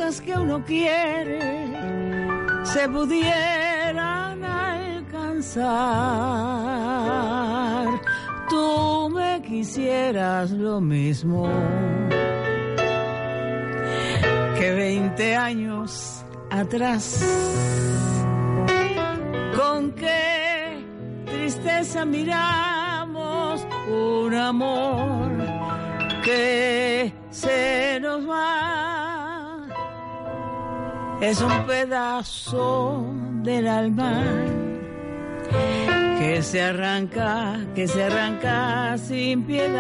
Que 0.04 0.34
uno 0.34 0.62
quiere 0.66 1.40
se 2.66 2.90
pudieran 2.90 4.44
alcanzar, 4.44 5.64
tú 8.50 9.10
me 9.14 9.42
quisieras 9.42 10.52
lo 10.52 10.82
mismo 10.82 11.48
que 14.60 14.74
20 14.76 15.36
años 15.38 16.26
atrás. 16.50 17.24
Con 19.56 19.94
qué 19.94 20.86
tristeza 21.26 22.04
miramos 22.04 23.66
un 23.90 24.34
amor 24.34 25.32
que 26.26 27.14
se 27.32 28.00
nos 28.02 28.30
va. 28.30 28.93
Es 31.24 31.40
un 31.40 31.66
pedazo 31.66 33.06
del 33.44 33.66
alma 33.66 34.22
que 36.20 36.42
se 36.44 36.62
arranca, 36.62 37.62
que 37.74 37.88
se 37.88 38.04
arranca 38.04 38.98
sin 38.98 39.44
piedad. 39.44 39.80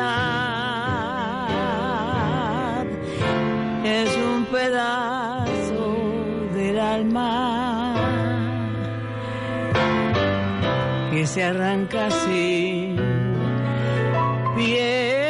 Es 3.84 4.10
un 4.16 4.46
pedazo 4.46 5.98
del 6.56 6.80
alma 6.80 7.96
que 11.12 11.28
se 11.28 11.44
arranca 11.44 12.10
sin 12.10 12.96
piedad. 14.56 15.23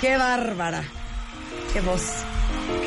Qué 0.00 0.16
bárbara. 0.16 0.82
Qué 1.72 1.80
voz. 1.80 2.02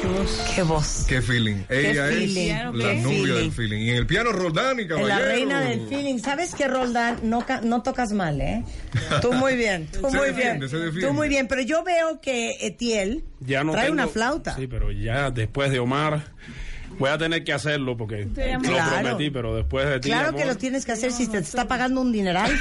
Qué 0.02 0.08
voz. 0.08 0.52
Qué 0.56 0.64
voz. 0.64 1.06
Qué 1.08 1.22
feeling. 1.22 1.64
Ella 1.70 2.08
feeling, 2.08 2.50
es 2.52 2.64
la 2.64 2.94
novia 2.94 3.02
feeling. 3.04 3.34
del 3.36 3.52
feeling. 3.52 3.80
Y 3.82 3.90
en 3.92 3.96
el 3.98 4.08
piano 4.08 4.32
Roldán 4.32 4.80
y 4.80 4.88
caballero. 4.88 5.08
la 5.08 5.20
reina 5.20 5.62
del 5.62 5.88
feeling. 5.88 6.20
¿Sabes 6.20 6.56
qué, 6.56 6.68
Roldán? 6.68 7.20
No, 7.24 7.46
no 7.64 7.82
tocas 7.84 8.12
mal, 8.14 8.40
¿eh? 8.42 8.64
Tú 9.22 9.34
muy 9.34 9.56
bien, 9.56 9.88
tú 9.92 10.10
Se 10.10 10.18
muy 10.18 10.28
defiende, 10.28 10.58
bien. 10.60 10.70
se 10.70 10.78
defiende. 10.78 11.08
Tú 11.08 11.14
muy 11.14 11.30
bien, 11.30 11.48
pero 11.48 11.62
yo 11.62 11.84
veo 11.84 12.22
que 12.22 12.52
Etiel 12.62 13.24
Ya 13.40 13.64
no 13.64 13.74
trae 13.74 13.86
tengo- 13.86 13.94
una 13.96 14.08
flauta. 14.08 14.56
Sí, 14.56 14.68
pero 14.68 14.92
ya 14.92 15.30
después 15.32 15.72
de 15.72 15.80
Omar 15.80 16.24
voy 16.98 17.10
a 17.10 17.18
tener 17.18 17.44
que 17.44 17.54
hacerlo 17.54 17.98
porque 17.98 18.26
lo 18.26 18.34
Claro. 18.62 19.02
prometí, 19.02 19.30
pero 19.32 19.56
después 19.56 19.88
de 19.88 20.00
ti, 20.00 20.10
Claro 20.10 20.36
que 20.36 20.46
lo 20.46 20.56
tienes 20.58 20.86
que 20.86 20.92
hacer 20.94 21.12
si 21.12 21.28
te 21.28 21.38
está 21.40 21.68
pagando 21.68 22.02
un 22.02 22.12
dineral. 22.12 22.52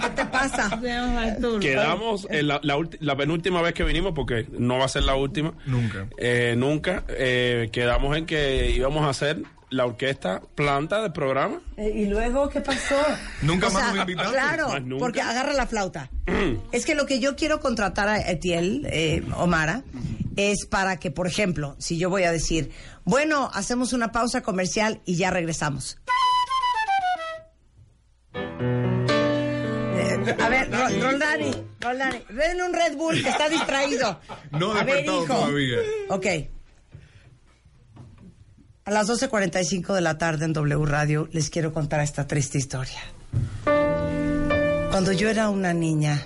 ¿Qué 0.00 0.08
te 0.10 0.24
pasa? 0.26 0.80
Quedamos 1.60 2.26
en 2.30 2.48
la, 2.48 2.60
la 2.62 2.76
ulti- 2.76 2.98
la 3.00 3.16
penúltima 3.16 3.62
vez 3.62 3.74
que 3.74 3.84
vinimos, 3.84 4.12
porque 4.14 4.46
no 4.58 4.78
va 4.78 4.84
a 4.84 4.88
ser 4.88 5.04
la 5.04 5.14
última. 5.14 5.54
Nunca. 5.66 6.06
Eh, 6.18 6.54
nunca. 6.56 7.04
eh, 7.08 7.68
quedamos 7.72 8.16
en 8.16 8.26
que 8.26 8.70
íbamos 8.70 9.04
a 9.04 9.10
hacer 9.10 9.42
la 9.70 9.86
orquesta 9.86 10.42
planta 10.54 11.00
del 11.00 11.12
programa. 11.12 11.58
Eh, 11.78 11.90
¿Y 11.94 12.06
luego 12.06 12.48
qué 12.50 12.60
pasó? 12.60 12.94
Nunca 13.40 13.68
O 13.68 13.70
más 13.72 13.82
sea, 13.84 13.92
nos 13.92 14.00
invitaste. 14.00 14.32
Claro, 14.32 14.68
Más 14.68 14.82
nunca. 14.82 15.00
porque 15.04 15.20
agarra 15.22 15.52
la 15.54 15.66
flauta. 15.66 16.10
es 16.72 16.84
que 16.84 16.94
lo 16.94 17.06
que 17.06 17.20
yo 17.20 17.36
quiero 17.36 17.60
contratar 17.60 18.08
a 18.08 18.18
Etiel, 18.30 18.86
eh, 18.90 19.22
Omara, 19.36 19.82
es 20.36 20.66
para 20.66 20.98
que, 20.98 21.10
por 21.10 21.26
ejemplo, 21.26 21.74
si 21.78 21.96
yo 21.98 22.10
voy 22.10 22.24
a 22.24 22.32
decir, 22.32 22.70
bueno, 23.04 23.50
hacemos 23.54 23.92
una 23.94 24.12
pausa 24.12 24.42
comercial 24.42 25.00
y 25.06 25.16
ya 25.16 25.30
regresamos. 25.30 25.96
A 30.40 30.48
ver, 30.48 30.70
Ro- 30.70 30.88
Roldani, 31.10 31.50
Roldani, 31.80 32.18
denle 32.30 32.62
un 32.64 32.72
Red 32.72 32.96
Bull 32.96 33.22
que 33.22 33.28
está 33.28 33.48
distraído. 33.48 34.20
No 34.52 34.72
A 34.72 34.82
ver, 34.84 35.04
hijo. 35.04 35.24
todavía. 35.26 35.78
Ok. 36.08 36.26
A 38.84 38.90
las 38.90 39.08
12.45 39.08 39.94
de 39.94 40.00
la 40.00 40.18
tarde 40.18 40.44
en 40.44 40.52
W 40.52 40.84
Radio 40.86 41.28
les 41.32 41.50
quiero 41.50 41.72
contar 41.72 42.00
esta 42.00 42.26
triste 42.26 42.58
historia. 42.58 43.00
Cuando 44.90 45.12
yo 45.12 45.28
era 45.28 45.48
una 45.48 45.72
niña, 45.72 46.20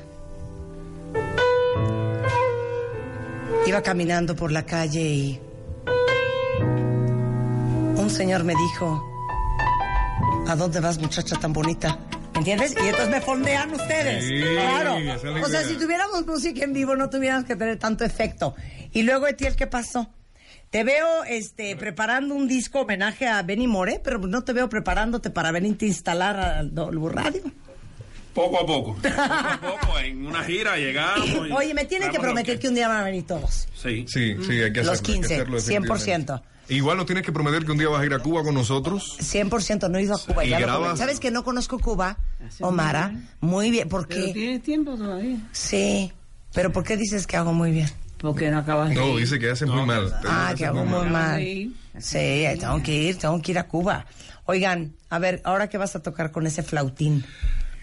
iba 3.66 3.82
caminando 3.82 4.34
por 4.36 4.52
la 4.52 4.64
calle 4.64 5.00
y 5.02 5.40
un 7.96 8.10
señor 8.10 8.44
me 8.44 8.54
dijo, 8.54 9.04
¿a 10.48 10.56
dónde 10.56 10.80
vas 10.80 10.98
muchacha 10.98 11.36
tan 11.38 11.52
bonita? 11.52 11.98
¿Me 12.36 12.40
entiendes? 12.40 12.74
Y 12.76 12.86
entonces 12.86 13.08
me 13.08 13.20
fondean 13.22 13.72
ustedes. 13.72 14.24
Sí, 14.26 14.40
claro. 14.52 14.96
O 15.42 15.48
sea, 15.48 15.62
si 15.64 15.76
tuviéramos 15.76 16.26
música 16.26 16.64
en 16.64 16.74
vivo 16.74 16.94
no 16.94 17.08
tuviéramos 17.08 17.46
que 17.46 17.56
tener 17.56 17.78
tanto 17.78 18.04
efecto. 18.04 18.54
Y 18.92 19.02
luego, 19.02 19.26
Etiel, 19.26 19.56
¿qué 19.56 19.66
pasó? 19.66 20.10
Te 20.68 20.84
veo 20.84 21.24
este, 21.24 21.76
preparando 21.76 22.34
un 22.34 22.46
disco 22.46 22.80
homenaje 22.80 23.26
a 23.26 23.42
Benny 23.42 23.66
More, 23.66 24.00
pero 24.04 24.18
no 24.18 24.44
te 24.44 24.52
veo 24.52 24.68
preparándote 24.68 25.30
para 25.30 25.50
venirte 25.50 25.86
a 25.86 25.88
instalar 25.88 26.38
al 26.38 26.72
Radio. 27.10 27.42
Poco 28.34 28.60
a 28.60 28.66
poco. 28.66 28.94
Poco 28.96 29.08
a 29.18 29.58
poco. 29.58 29.98
En 29.98 30.26
una 30.26 30.44
gira 30.44 30.76
llegamos. 30.76 31.26
y 31.26 31.52
Oye, 31.52 31.72
me 31.72 31.86
tienes 31.86 32.10
que 32.10 32.18
prometer 32.18 32.58
que 32.58 32.68
un 32.68 32.74
día 32.74 32.86
van 32.86 32.98
a 32.98 33.04
venir 33.04 33.26
todos. 33.26 33.66
Sí. 33.74 34.04
Sí, 34.06 34.36
sí, 34.46 34.62
hay 34.62 34.72
que 34.72 34.80
hacerlo. 34.80 34.92
Los 34.92 34.98
hay 34.98 35.06
que 35.06 35.12
15, 35.12 35.34
hacerlo, 35.34 35.58
100%. 35.58 36.42
Igual 36.68 36.96
nos 36.96 37.06
tienes 37.06 37.24
que 37.24 37.32
prometer 37.32 37.64
que 37.64 37.72
un 37.72 37.78
día 37.78 37.88
vas 37.88 38.00
a 38.02 38.06
ir 38.06 38.12
a 38.14 38.18
Cuba 38.18 38.42
con 38.42 38.54
nosotros. 38.54 39.16
100% 39.20 39.88
no 39.90 39.98
he 39.98 40.02
ido 40.02 40.14
a 40.16 40.18
Cuba. 40.18 40.44
Y 40.44 40.50
ya 40.50 40.60
lo. 40.60 40.96
¿Sabes 40.96 41.20
que 41.20 41.30
no 41.30 41.44
conozco 41.44 41.78
Cuba, 41.78 42.18
Omara? 42.60 43.12
Muy 43.40 43.70
bien. 43.70 43.88
¿Por 43.88 44.08
Pero 44.08 44.26
qué? 44.26 44.32
tienes 44.32 44.62
tiempo 44.62 44.96
todavía. 44.96 45.38
Sí. 45.52 46.12
¿Pero 46.52 46.72
por 46.72 46.82
qué 46.84 46.96
dices 46.96 47.26
que 47.26 47.36
hago 47.36 47.52
muy 47.52 47.70
bien? 47.70 47.88
Porque 48.18 48.50
no 48.50 48.58
acabas 48.58 48.88
de 48.88 48.94
No, 48.94 49.10
ir. 49.10 49.20
dice 49.20 49.38
que 49.38 49.50
haces 49.50 49.68
muy 49.68 49.84
mal. 49.86 50.12
Ah, 50.26 50.54
que 50.56 50.64
hago 50.66 50.84
muy 50.84 51.06
mal. 51.08 51.40
Sí, 51.98 52.44
tengo 52.58 52.82
que 52.82 52.94
ir, 52.94 53.16
tengo 53.18 53.40
que 53.40 53.52
ir 53.52 53.58
a 53.58 53.68
Cuba. 53.68 54.06
Oigan, 54.46 54.94
a 55.10 55.18
ver, 55.18 55.42
¿ahora 55.44 55.68
qué 55.68 55.76
vas 55.78 55.96
a 55.96 56.02
tocar 56.02 56.30
con 56.32 56.46
ese 56.46 56.62
flautín? 56.62 57.24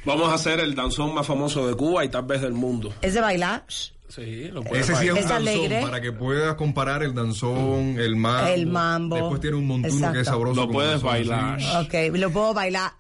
Vamos 0.06 0.30
a 0.30 0.34
hacer 0.34 0.60
el 0.60 0.76
danzón 0.76 1.14
más 1.14 1.26
famoso 1.28 1.68
de 1.68 1.76
Cuba 1.76 2.04
y 2.04 2.10
tal 2.10 2.24
vez 2.26 2.42
del 2.42 2.54
mundo. 2.54 2.94
¿Es 3.02 3.14
de 3.14 3.22
bailar? 3.22 3.64
Sí, 4.14 4.50
lo 4.52 4.62
puedes 4.64 4.88
Ese 4.90 5.00
sí 5.00 5.08
es 5.08 5.12
un 5.14 5.18
¿Es 5.18 5.28
danzón 5.30 5.48
alegre? 5.48 5.82
para 5.82 6.00
que 6.02 6.12
puedas 6.12 6.54
comparar 6.56 7.02
el 7.04 7.14
danzón, 7.16 7.96
el 8.00 8.16
mambo. 8.16 8.48
El 8.48 8.68
mambo. 8.68 9.16
Después 9.16 9.42
tiene 9.42 9.56
un 9.58 9.66
montuno 9.68 9.94
Exacto. 9.94 10.14
que 10.14 10.20
es 10.22 10.28
sabroso. 10.28 10.62
Lo 10.66 10.72
puedes 10.72 10.92
danzón, 11.02 11.10
bailar. 11.10 11.60
sí. 11.62 11.68
Ok, 12.12 12.16
lo 12.18 12.30
puedo 12.32 12.54
bailar. 12.54 12.92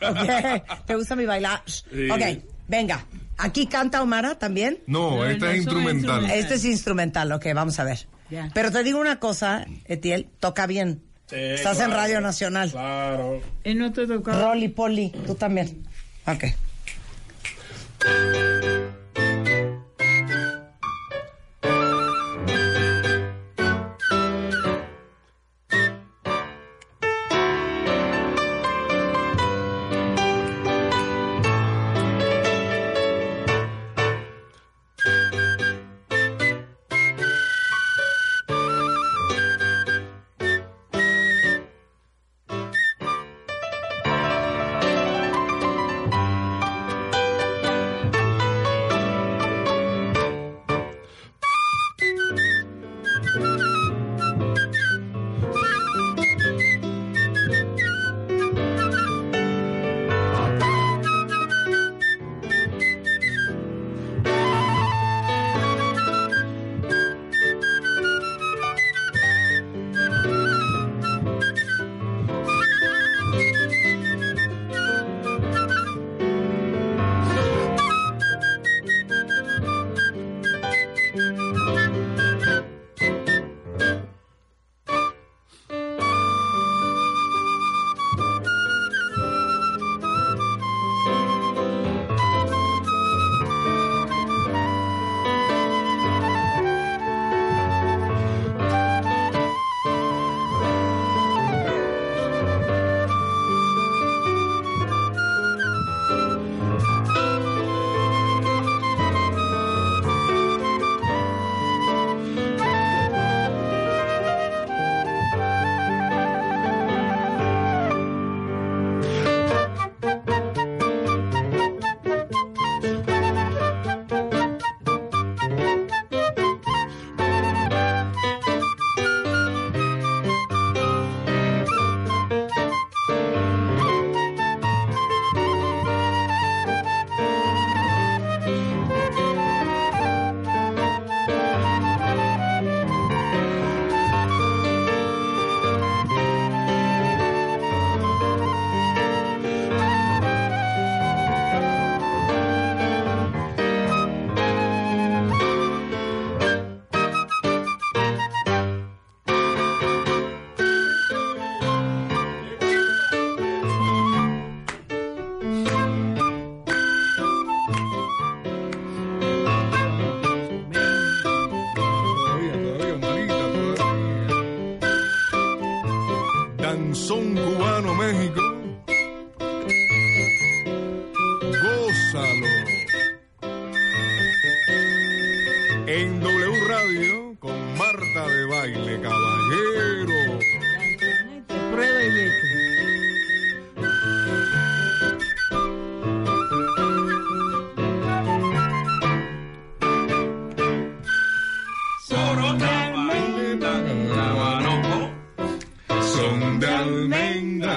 ¿te 0.86 0.94
gusta 0.96 1.14
mi 1.14 1.24
bailar? 1.24 1.62
Sí. 1.66 2.10
Ok, 2.10 2.20
venga. 2.68 3.04
¿Aquí 3.38 3.66
canta 3.66 4.02
Omara 4.02 4.38
también? 4.38 4.78
No, 4.86 5.16
No, 5.18 5.24
este 5.26 5.50
es 5.50 5.56
instrumental. 5.58 5.94
instrumental. 5.96 6.30
Este 6.38 6.54
es 6.54 6.64
instrumental, 6.64 7.32
ok, 7.32 7.46
vamos 7.54 7.78
a 7.78 7.84
ver. 7.84 8.06
Pero 8.54 8.72
te 8.72 8.82
digo 8.82 8.98
una 8.98 9.20
cosa, 9.20 9.64
Etiel, 9.84 10.26
toca 10.40 10.66
bien. 10.66 11.02
Sí, 11.26 11.36
Estás 11.36 11.78
en. 11.80 11.90
Radio 11.92 12.20
Nacional. 12.20 12.70
Claro. 12.72 13.40
Él 13.62 13.78
no 13.78 13.92
te 13.92 14.06
tocó. 14.06 14.32
Rolly 14.32 14.68
Polly, 14.68 15.12
tú 15.26 15.34
también. 15.36 15.86
Ok. 16.26 16.44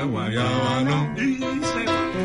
Guayabano. 0.04 1.16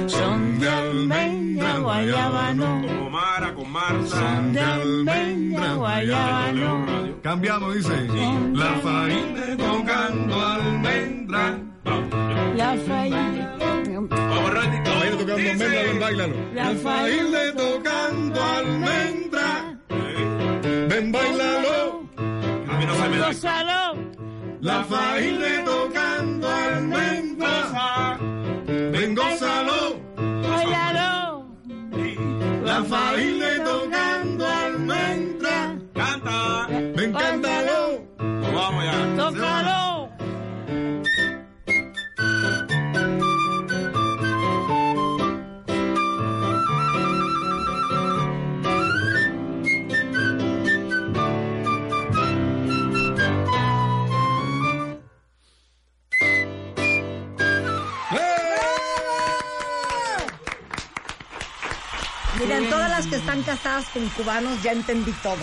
Son 0.07 0.59
de 0.61 0.69
almendra, 0.69 1.79
guayabano. 1.79 2.83
Con 2.87 3.13
Mara, 3.13 3.55
con. 3.55 3.71
Marta. 3.71 4.43
de 4.53 4.61
almendra, 4.61 5.75
guayabano. 5.75 6.87
Cambiamos, 7.23 7.75
dice. 7.75 8.09
La 8.53 8.75
faina 8.83 9.57
tocando 9.57 10.41
almendra. 10.41 11.59
La 12.57 12.77
faina. 12.87 13.57
Vamos, 14.11 14.55
Randy. 14.55 14.79
La 14.79 14.95
faina 14.95 15.17
tocando 15.19 15.35
almendra, 15.35 15.69
ven, 15.69 16.01
bailalo. 16.01 16.35
La 16.55 16.71
faina 16.75 17.41
tocando 17.57 18.43
almendra. 18.43 19.79
Ven, 20.89 21.13
bailalo. 21.13 22.05
A 22.69 22.79
mí 22.79 22.87
no 22.87 22.95
se 22.95 23.09
me 23.09 23.19
da. 23.19 23.27
Gózalo. 23.27 23.83
La 24.61 24.85
faina 24.85 25.65
tocando 25.65 25.84
gózalo. 29.15 30.01
Bailalo. 30.17 31.47
La 32.65 32.85
faina 32.85 33.65
tocando 33.65 34.47
almendra. 34.47 35.77
Canta. 35.95 36.67
Ven, 36.97 37.13
cántalo. 37.13 38.05
Pues 38.17 38.53
vamos 38.55 38.85
ya. 38.85 39.17
Tócalo. 39.17 39.74
Casadas 63.75 63.89
con 63.93 64.09
cubanos 64.11 64.63
ya 64.63 64.73
entendí 64.73 65.13
todo. 65.23 65.37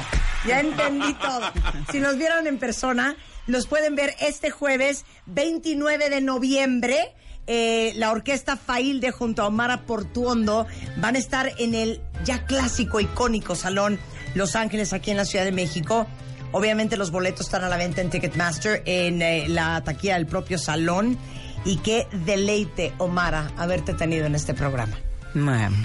Ya 0.48 0.60
entendí 0.60 1.14
todo. 1.16 1.52
Si 1.92 2.00
nos 2.00 2.18
vieron 2.18 2.48
en 2.48 2.58
persona, 2.58 3.16
los 3.48 3.68
pueden 3.68 3.96
ver 3.96 4.16
este 4.20 4.50
jueves 4.50 5.06
29 5.28 6.10
de 6.10 6.22
noviembre. 6.22 7.14
Eh, 7.48 7.94
la 7.96 8.12
orquesta 8.12 8.56
Failde 8.56 9.12
junto 9.12 9.42
a 9.42 9.48
Omar 9.48 9.86
Portuondo 9.86 10.68
van 10.98 11.16
a 11.16 11.20
estar 11.20 11.52
en 11.58 11.74
el 11.74 12.02
ya 12.24 12.46
clásico, 12.46 13.00
icónico 13.00 13.56
Salón 13.56 14.00
Los 14.36 14.56
Ángeles 14.56 14.94
aquí 14.94 15.12
en 15.12 15.18
la 15.18 15.26
Ciudad 15.26 15.46
de 15.46 15.52
México. 15.52 16.08
Obviamente 16.54 16.98
los 16.98 17.12
boletos 17.12 17.48
están 17.48 17.64
a 17.64 17.70
la 17.70 17.78
venta 17.78 18.02
en 18.02 18.10
Ticketmaster, 18.10 18.84
en 18.86 19.22
eh, 19.22 19.48
la 19.48 19.84
taquilla 19.84 20.16
del 20.16 20.28
propio 20.28 20.58
salón. 20.58 21.18
Y 21.66 21.78
qué 21.78 22.08
deleite, 22.26 22.94
Omara, 22.98 23.52
haberte 23.58 23.94
tenido 23.94 24.26
en 24.26 24.36
este 24.36 24.54
programa. 24.54 24.98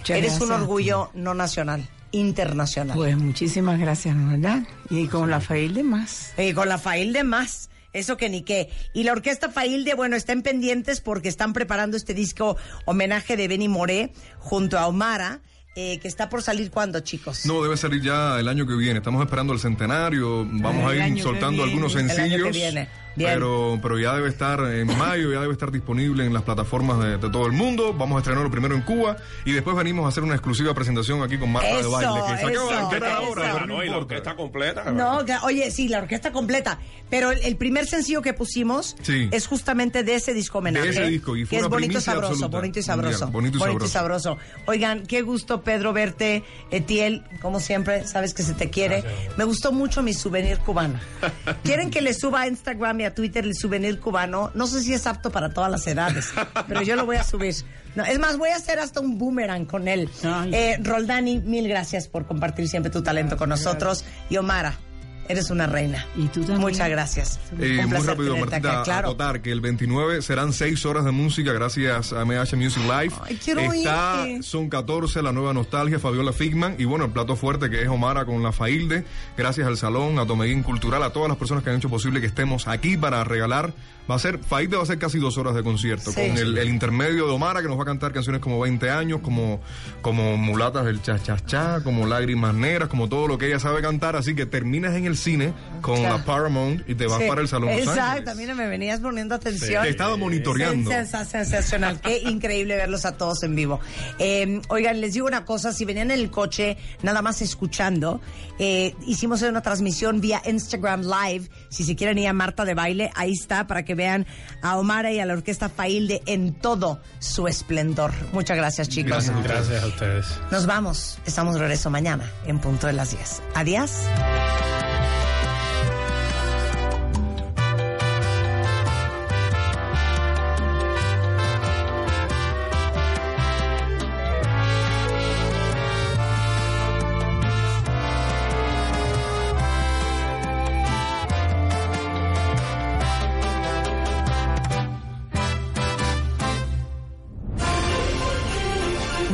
Eres 0.08 0.40
un 0.40 0.50
orgullo 0.50 1.10
no 1.14 1.34
nacional, 1.34 1.88
internacional. 2.18 2.96
Pues 2.96 3.16
muchísimas 3.16 3.78
gracias, 3.78 4.16
¿verdad? 4.28 4.62
Y 4.90 5.06
con 5.08 5.30
la 5.30 5.40
Failde 5.40 5.82
más. 5.82 6.32
Y 6.38 6.52
con 6.52 6.68
la 6.68 6.78
Failde 6.78 7.24
más. 7.24 7.70
Eso 7.92 8.16
que 8.16 8.28
ni 8.28 8.42
qué. 8.42 8.68
Y 8.92 9.04
la 9.04 9.12
orquesta 9.12 9.48
Failde, 9.50 9.94
bueno, 9.94 10.16
están 10.16 10.42
pendientes 10.42 11.00
porque 11.00 11.28
están 11.28 11.52
preparando 11.52 11.96
este 11.96 12.12
disco 12.14 12.56
homenaje 12.84 13.36
de 13.36 13.48
Benny 13.48 13.68
Moré 13.68 14.12
junto 14.38 14.78
a 14.78 14.86
Omara, 14.86 15.40
eh, 15.76 15.98
que 15.98 16.08
está 16.08 16.28
por 16.28 16.42
salir 16.42 16.70
cuando, 16.70 17.00
chicos. 17.00 17.46
No, 17.46 17.62
debe 17.62 17.76
salir 17.76 18.02
ya 18.02 18.38
el 18.38 18.48
año 18.48 18.66
que 18.66 18.74
viene. 18.74 18.98
Estamos 18.98 19.22
esperando 19.24 19.52
el 19.54 19.60
centenario. 19.60 20.46
Vamos 20.50 20.92
El 20.92 21.00
a 21.00 21.08
ir 21.08 21.22
soltando 21.22 21.64
algunos 21.64 21.94
El 21.94 22.02
año 22.02 22.08
que 22.10 22.14
sencillos. 22.22 22.50
viene. 22.52 22.88
Bien. 23.16 23.30
Pero, 23.34 23.78
pero 23.82 23.98
ya 23.98 24.14
debe 24.14 24.28
estar 24.28 24.60
en 24.60 24.86
mayo, 24.98 25.32
ya 25.32 25.40
debe 25.40 25.52
estar 25.52 25.70
disponible 25.72 26.24
en 26.24 26.32
las 26.34 26.42
plataformas 26.42 26.98
de, 27.00 27.18
de 27.18 27.30
todo 27.30 27.46
el 27.46 27.52
mundo. 27.52 27.94
Vamos 27.94 28.16
a 28.16 28.18
estrenarlo 28.20 28.50
primero 28.50 28.74
en 28.74 28.82
Cuba 28.82 29.16
y 29.44 29.52
después 29.52 29.74
venimos 29.76 30.04
a 30.04 30.08
hacer 30.08 30.22
una 30.22 30.34
exclusiva 30.34 30.74
presentación 30.74 31.22
aquí 31.22 31.38
con 31.38 31.50
Marta 31.50 31.68
Eso, 31.70 31.88
de 31.88 32.06
Baile. 32.06 32.20
Que 32.20 32.26
se 32.28 32.34
acaba 32.34 32.50
eso, 32.52 32.68
de 32.68 32.78
enterar 32.80 33.10
eso. 33.10 33.18
ahora, 33.26 33.42
pero 33.42 33.56
Ah, 33.56 33.66
no 33.66 33.76
no, 33.78 33.84
y 33.84 33.88
la 33.88 33.96
orquesta 33.96 34.36
completa. 34.36 34.84
No, 34.92 35.24
que- 35.24 35.36
oye, 35.42 35.70
sí, 35.70 35.88
la 35.88 35.98
orquesta 36.00 36.30
completa. 36.32 36.78
Pero 37.08 37.30
el, 37.30 37.38
el 37.42 37.56
primer 37.56 37.86
sencillo 37.86 38.20
que 38.20 38.34
pusimos 38.34 38.96
Sí. 39.02 39.28
es 39.32 39.46
justamente 39.46 40.02
de 40.04 40.14
ese 40.16 40.34
disco 40.34 40.58
homenaje. 40.58 40.86
De 40.86 40.90
ese 40.92 41.06
disco, 41.06 41.36
y 41.36 41.44
fue 41.44 41.58
que 41.58 41.64
es 41.64 41.68
bonito 41.70 41.98
y 41.98 42.00
sabroso, 42.00 42.32
absoluta. 42.32 42.56
bonito 42.58 42.78
y 42.78 42.82
sabroso. 42.82 43.30
Mundial, 43.30 43.58
bonito 43.58 43.84
y 43.84 43.88
sabroso. 43.88 44.36
Oigan, 44.66 45.06
qué 45.06 45.22
gusto, 45.22 45.62
Pedro, 45.62 45.92
verte. 45.92 46.44
Etiel, 46.70 47.24
como 47.40 47.60
siempre, 47.60 48.06
sabes 48.06 48.34
que 48.34 48.42
se 48.42 48.54
te 48.54 48.68
quiere. 48.70 49.04
Me 49.36 49.44
gustó 49.44 49.72
mucho 49.72 50.02
mi 50.02 50.12
souvenir 50.12 50.58
cubano. 50.58 50.98
¿Quieren 51.64 51.90
que 51.90 52.00
le 52.00 52.12
suba 52.12 52.42
a 52.42 52.48
Instagram 52.48 53.00
y 53.00 53.04
a 53.06 53.14
Twitter 53.14 53.44
el 53.44 53.54
souvenir 53.54 53.98
cubano? 54.00 54.50
No 54.54 54.66
sé 54.66 54.82
si 54.82 54.92
es 54.92 55.06
apto 55.06 55.30
para 55.30 55.50
todas 55.50 55.70
las 55.70 55.86
edades, 55.86 56.32
pero 56.68 56.82
yo 56.82 56.96
lo 56.96 57.06
voy 57.06 57.16
a 57.16 57.24
subir. 57.24 57.54
No, 57.94 58.04
es 58.04 58.18
más, 58.18 58.36
voy 58.36 58.50
a 58.50 58.56
hacer 58.56 58.78
hasta 58.78 59.00
un 59.00 59.16
boomerang 59.18 59.64
con 59.64 59.88
él. 59.88 60.10
Eh, 60.52 60.78
Roldani, 60.82 61.38
mil 61.38 61.66
gracias 61.66 62.08
por 62.08 62.26
compartir 62.26 62.68
siempre 62.68 62.90
tu 62.90 63.02
talento 63.02 63.36
con 63.36 63.48
nosotros. 63.48 64.04
Y 64.28 64.36
Omara, 64.36 64.78
eres 65.28 65.50
una 65.50 65.66
reina. 65.66 66.04
Y 66.16 66.26
tú 66.28 66.40
también. 66.40 66.60
Muchas 66.60 66.88
gracias. 66.88 67.40
Eh, 67.58 67.80
Un 67.84 67.90
muy 67.90 68.06
rápido, 68.06 68.36
Martita, 68.36 68.56
acá, 68.56 68.82
claro. 68.82 69.08
acotar 69.08 69.42
que 69.42 69.52
el 69.52 69.60
29 69.60 70.22
serán 70.22 70.52
6 70.52 70.84
horas 70.86 71.04
de 71.04 71.10
música 71.12 71.52
gracias 71.52 72.12
a 72.12 72.24
MH 72.24 72.56
Music 72.56 72.82
Live. 72.82 73.12
Ay, 73.22 73.38
quiero 73.42 73.60
Está, 73.72 74.22
oírte. 74.22 74.42
son 74.42 74.68
14, 74.68 75.22
la 75.22 75.32
nueva 75.32 75.52
nostalgia, 75.52 75.98
Fabiola 75.98 76.32
Figman 76.32 76.76
y 76.78 76.84
bueno, 76.84 77.04
el 77.06 77.10
plato 77.10 77.36
fuerte 77.36 77.70
que 77.70 77.82
es 77.82 77.88
Omara 77.88 78.24
con 78.24 78.42
la 78.42 78.52
Failde. 78.52 79.04
Gracias 79.36 79.66
al 79.66 79.76
Salón, 79.76 80.18
a 80.18 80.26
Tomeguín 80.26 80.62
Cultural, 80.62 81.02
a 81.02 81.10
todas 81.10 81.28
las 81.28 81.38
personas 81.38 81.62
que 81.64 81.70
han 81.70 81.76
hecho 81.76 81.88
posible 81.88 82.20
que 82.20 82.26
estemos 82.26 82.66
aquí 82.68 82.96
para 82.96 83.22
regalar. 83.24 83.72
Va 84.08 84.14
a 84.14 84.18
ser, 84.20 84.38
Failde 84.38 84.76
va 84.76 84.84
a 84.84 84.86
ser 84.86 84.98
casi 84.98 85.18
dos 85.18 85.36
horas 85.36 85.54
de 85.56 85.64
concierto, 85.64 86.12
Sí. 86.12 86.20
con 86.28 86.38
el, 86.38 86.56
el 86.58 86.68
intermedio 86.68 87.26
de 87.26 87.32
Omara 87.32 87.60
que 87.60 87.66
nos 87.66 87.76
va 87.76 87.82
a 87.82 87.86
cantar 87.86 88.12
canciones 88.12 88.40
como 88.40 88.60
20 88.60 88.88
años, 88.88 89.18
como, 89.20 89.60
como 90.00 90.36
Mulatas 90.36 90.84
del 90.84 91.02
Cha 91.02 91.18
Cha 91.20 91.36
Cha, 91.44 91.80
como 91.82 92.06
Lágrimas 92.06 92.54
Negras, 92.54 92.88
como 92.88 93.08
todo 93.08 93.26
lo 93.26 93.36
que 93.36 93.48
ella 93.48 93.58
sabe 93.58 93.82
cantar. 93.82 94.14
Así 94.14 94.36
que 94.36 94.46
terminas 94.46 94.94
en 94.94 95.06
el 95.06 95.15
cine 95.16 95.52
con 95.80 95.96
Claro. 96.00 96.18
la 96.18 96.24
Paramount 96.24 96.88
y 96.88 96.94
te 96.94 97.06
vas 97.06 97.20
Sí, 97.22 97.28
para 97.28 97.40
el 97.40 97.48
Salón 97.48 97.70
Los 97.70 97.80
Exacto, 97.86 98.34
mira, 98.34 98.54
me 98.54 98.66
venías 98.68 99.00
poniendo 99.00 99.34
atención. 99.34 99.82
Te 99.82 99.88
he 99.88 99.90
estado 99.92 100.16
monitoreando. 100.18 100.90
Sensa- 100.90 101.24
sensacional, 101.24 102.00
qué 102.00 102.18
increíble 102.26 102.76
verlos 102.76 103.04
a 103.04 103.16
todos 103.16 103.42
en 103.42 103.54
vivo. 103.54 103.80
Eh, 104.18 104.60
oigan, 104.68 105.00
les 105.00 105.14
digo 105.14 105.26
una 105.26 105.44
cosa, 105.44 105.72
si 105.72 105.84
venían 105.84 106.10
en 106.10 106.18
el 106.20 106.30
coche 106.30 106.76
nada 107.02 107.22
más 107.22 107.42
escuchando, 107.42 108.20
eh, 108.58 108.94
hicimos 109.06 109.42
una 109.42 109.62
transmisión 109.62 110.20
vía 110.20 110.42
Instagram 110.44 111.02
Live, 111.02 111.48
si 111.68 111.84
se 111.84 111.96
quieren 111.96 112.18
ir 112.18 112.28
a 112.28 112.32
Marta 112.32 112.64
de 112.64 112.74
Baile, 112.74 113.10
ahí 113.14 113.32
está, 113.32 113.66
para 113.66 113.84
que 113.84 113.94
vean 113.94 114.26
a 114.62 114.76
Omara 114.78 115.12
y 115.12 115.20
a 115.20 115.26
la 115.26 115.34
Orquesta 115.34 115.68
Failde 115.68 116.22
en 116.26 116.54
todo 116.54 117.00
su 117.18 117.48
esplendor. 117.48 118.12
Muchas 118.32 118.56
gracias, 118.56 118.88
chicos. 118.88 119.30
Gracias 119.42 119.82
a 119.82 119.86
ustedes. 119.86 120.26
Nos 120.50 120.66
vamos, 120.66 121.18
estamos 121.26 121.54
de 121.54 121.60
regreso 121.60 121.90
mañana 121.90 122.30
en 122.46 122.58
punto 122.58 122.86
de 122.86 122.92
las 122.92 123.10
10. 123.10 123.42
Adiós. 123.54 123.90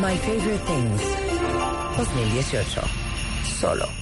My 0.02 0.16
Favorite 0.16 0.60
Things 0.62 1.00
2018. 1.96 2.64
Solo. 3.44 4.01